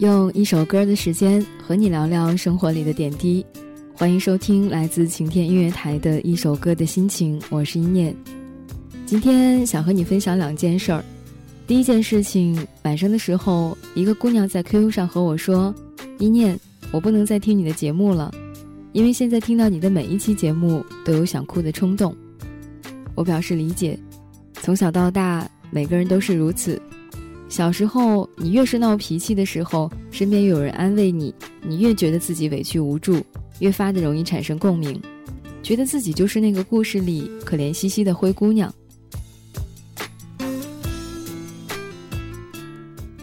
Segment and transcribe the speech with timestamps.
[0.00, 3.44] 用一首歌的时间和你聊聊生活里的点滴，
[3.92, 8.16] 欢迎收听来自晴天音乐台的一首歌的心情，我是一念。
[9.04, 11.04] 今天想和你分享两件事儿。
[11.66, 15.74] 第一件事情，晚上的时候，一个姑娘在 QQ 上和我说
[16.18, 16.58] ：“一念，
[16.92, 18.32] 我不能再听你的节目了，
[18.92, 22.16] 因为现在听到你的每一期节目都有想哭的冲动。”
[23.14, 24.00] 我表示理解，
[24.62, 26.80] 从小到大，每个人都是如此。
[27.50, 33.20] 小时候，你越是闹脾气的时候，身边又有人安慰你，你越觉得自己委屈无助，
[33.58, 34.98] 越发的容易产生共鸣，
[35.60, 38.72] 觉得自己就是那个故事里可怜兮兮的灰姑娘。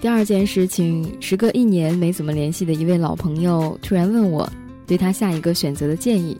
[0.01, 4.47] 第二件事情，时隔一年没怎么联系的一位老朋友突然问我，
[4.85, 6.37] 对他下一个选择的建议。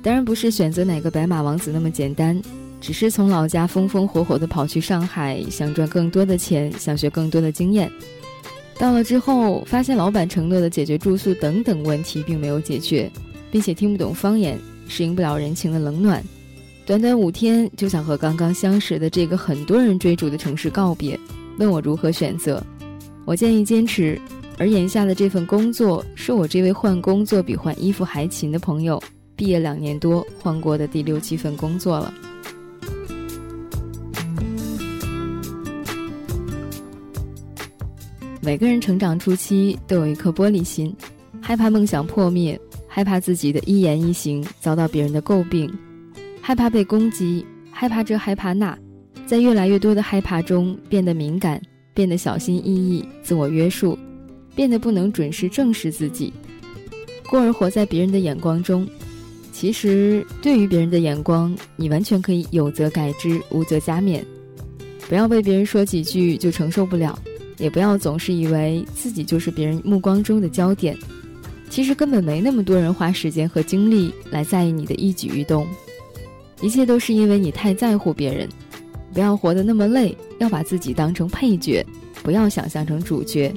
[0.00, 2.40] 当然不是选择哪个白马王子那么简单，
[2.80, 7.90] 只是从老家风风火火的跑去上海，想赚更多的钱，想学更多的经验。
[8.78, 13.10] 到了之后，发现老板承诺的解决住宿等等问题并没有解决，
[13.50, 16.24] 并且听不懂方言，适应不了人情的冷暖。
[16.86, 21.20] 短短五天就想和刚刚相识的这个很多人追逐的城市告别。
[21.58, 22.64] 问我如何选择，
[23.26, 24.18] 我建议坚持。
[24.56, 29.02] 而眼下的这份工作，是我这位换工作比换衣服还勤的朋友
[29.36, 32.12] 毕业两年多换过的第六七份工作了。
[38.42, 40.94] 每个人成长初期都有一颗玻璃心，
[41.42, 45.70] 害怕梦想破灭，害怕自己的一言一行遭到别人的诟病，
[46.40, 48.76] 害怕被攻击，害怕这害怕那。
[49.26, 51.60] 在越来越多的害怕中，变得敏感，
[51.92, 53.96] 变得小心翼翼，自我约束，
[54.54, 56.32] 变得不能准时正视自己，
[57.28, 58.88] 故而活在别人的眼光中。
[59.52, 64.24] 其实，对于别人的眼光，你完全可以有则改之，无则加勉。
[65.08, 67.16] 不要被别人说几句就承受不了，
[67.60, 70.96] 也不要总是以为自己就是别人目光中的焦点。
[71.68, 75.64] 其实根本没那么多人花时间和精力来在意你的一举一动，
[76.60, 78.48] 一切都是因为你太在乎别人。
[79.12, 81.84] 不要活得那么累，要把自己当成配角，
[82.22, 83.52] 不要想象成主角。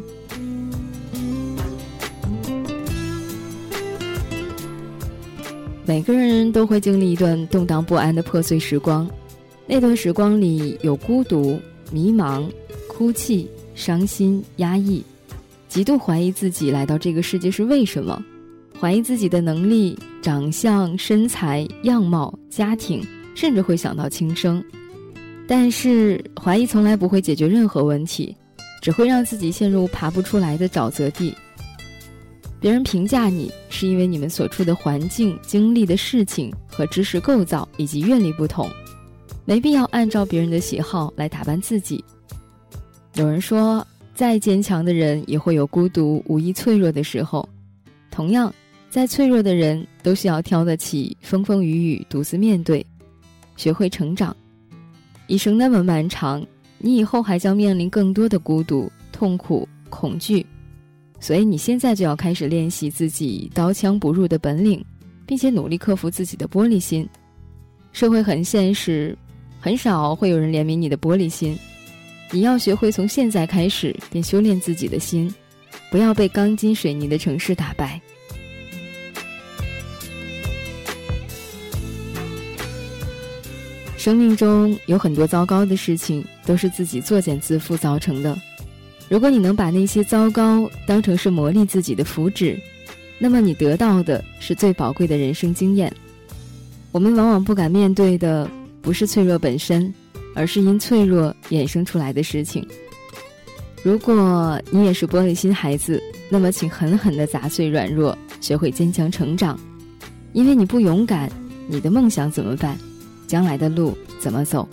[5.86, 9.10] 每个人都会经历一段动荡不安的破碎时光，
[9.68, 11.60] 那段时光里有孤独、
[11.92, 12.50] 迷茫、
[12.88, 15.04] 哭泣、伤心、压抑，
[15.68, 18.24] 极度怀疑自己来到这个世界是为什么，
[18.80, 24.64] 怀疑自己的能力、长相、身材、样貌、家庭，甚至会想到轻生。
[25.48, 28.36] 但是，怀疑从来不会解决任何问题，
[28.82, 31.36] 只会让自己陷入爬不出来的沼泽地。
[32.60, 38.70] 别人评价你，是因为你们所处的环境、经历的事情和知识构造以及阅历不同，
[39.44, 42.02] 没必要按照别人的喜好来打扮自己。
[43.16, 43.86] 有人说，
[44.16, 47.48] 再坚强的人也会有孤独、无意脆弱的时候。
[48.10, 48.52] 同样，
[48.90, 52.84] 再脆弱的人都需要挑得起风风雨雨，独自面对，
[53.56, 54.36] 学会成长。
[55.28, 56.44] 一生那么漫长，
[56.80, 60.44] 你以后还将面临更多的孤独、痛苦、恐惧，
[61.20, 64.84] 所以你现在就要开始练习自己刀枪不入的本领，
[65.28, 67.08] 并且努力克服自己的玻璃心。
[67.92, 69.16] 社会很现实，
[69.60, 71.56] 很少会有人怜悯你的玻璃心。
[72.32, 75.34] 你要学会从现在开始便修炼自己的心，
[75.92, 78.02] 不要被钢筋水泥的城市打败。
[83.96, 88.38] 生命中有很多糟糕的事情，都是自己作茧自缚造成的。
[89.08, 92.60] 如果你能把那些糟糕当成是磨砺自己的福祉，
[93.18, 95.94] 那么你得到的是最宝贵的人生经验。
[96.92, 98.50] 我们往往不敢面对的，
[98.82, 99.94] 不是脆弱本身，
[100.36, 102.68] 而是因脆弱衍生出来的事情。
[103.84, 109.60] 如果你也是玻璃心孩子，那么请狠狠地砸碎软弱，学会坚强成长。
[110.32, 111.30] 因为你不勇敢，
[111.68, 112.78] 你的梦想怎么办？
[113.28, 114.68] 将来的路怎么走？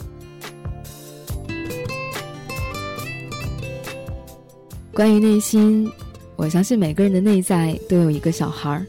[4.93, 5.90] 关于内心，
[6.37, 8.87] 我相信每个人的内在都有一个小孩儿。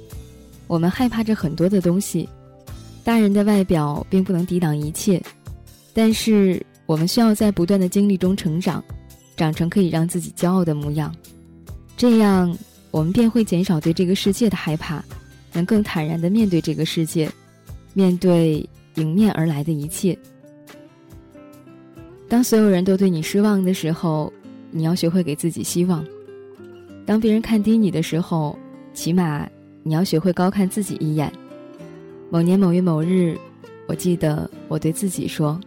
[0.67, 2.27] 我们害怕着很多的东西，
[3.03, 5.21] 大人的外表并不能抵挡一切，
[5.93, 8.83] 但是我们需要在不断的经历中成长，
[9.37, 11.15] 长成可以让自己骄傲的模样。
[11.95, 12.53] 这样，
[12.91, 15.01] 我们便会减少对这个世界的害怕，
[15.53, 17.31] 能更坦然的面对这个世界，
[17.93, 18.67] 面对。
[18.95, 20.17] 迎面而来的一切。
[22.27, 24.31] 当所有人都对你失望的时候，
[24.69, 26.03] 你要学会给自己希望；
[27.05, 28.59] 当别人看低你的时候，
[28.93, 29.47] 起码
[29.81, 31.31] 你要学会高看自己一眼。
[32.29, 33.37] 某年某月某日，
[33.87, 35.57] 我记得我对自己说：“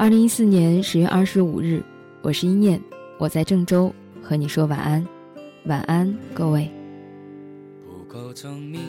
[0.00, 1.84] 二零一四年十月二十五日，
[2.22, 2.80] 我是一念，
[3.18, 5.06] 我在郑州和你说晚安，
[5.66, 6.70] 晚安，各位。
[7.84, 8.80] 不够聪明，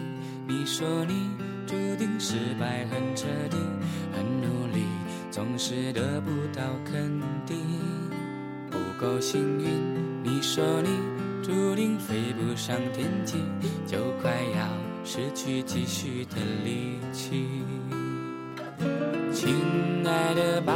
[0.47, 1.29] 你说你
[1.67, 3.57] 注定失败很彻底，
[4.13, 4.85] 很努力，
[5.29, 7.57] 总是得不到肯定。
[8.69, 9.67] 不够幸运，
[10.23, 10.87] 你说你
[11.43, 13.35] 注定飞不上天际，
[13.85, 14.65] 就快要
[15.03, 17.49] 失去继续的力气。
[19.41, 19.55] 亲
[20.05, 20.71] 爱的宝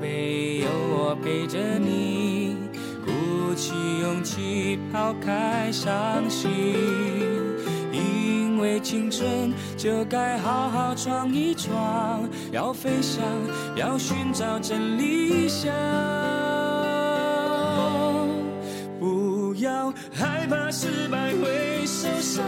[0.00, 2.56] 贝，有我陪着你，
[3.04, 3.72] 鼓起
[4.02, 6.48] 勇气抛开伤心。
[7.90, 12.22] 因为青春就该好好闯一闯，
[12.52, 13.24] 要飞翔，
[13.74, 15.72] 要寻找真理想。
[19.00, 22.44] 不要害怕失败会受伤，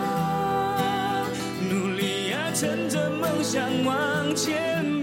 [1.68, 5.02] 努力呀，趁着梦想往前，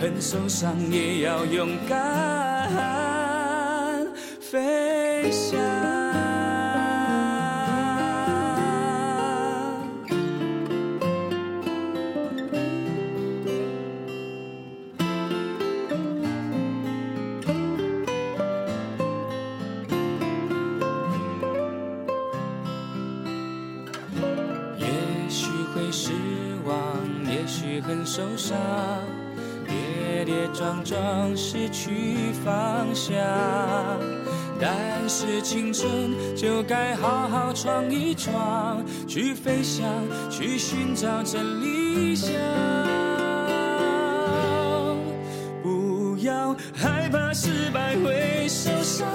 [0.00, 2.70] 很受伤也要勇敢
[4.40, 5.60] 飞翔。
[24.78, 24.86] 也
[25.28, 26.10] 许会失
[26.64, 26.74] 望，
[27.30, 28.56] 也许很受伤，
[30.30, 33.16] 跌跌撞撞失去方向。
[34.60, 39.88] 但是青春就该好好闯一闯，去飞翔，
[40.30, 42.30] 去寻找真理想。
[45.62, 49.08] 不要害怕失败会受伤，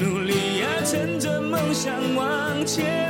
[0.00, 3.09] 努力呀，趁着梦想往前，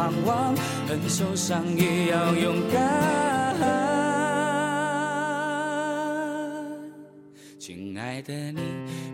[0.00, 0.56] 盼望，
[0.88, 3.54] 很受伤也要勇敢。
[7.58, 8.60] 亲爱的你，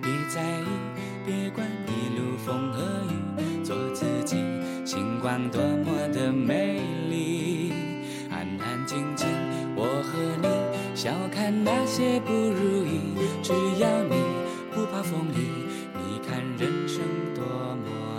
[0.01, 0.67] 别在意，
[1.27, 4.37] 别管一路风和雨，做自己，
[4.85, 7.73] 星光多么的美丽。
[8.31, 9.27] 安安静静，
[9.75, 10.47] 我和你，
[10.95, 13.01] 笑看那些不如意，
[13.43, 14.15] 只要你
[14.73, 15.49] 不怕风雨，
[15.95, 17.03] 你看人生
[17.35, 18.16] 多么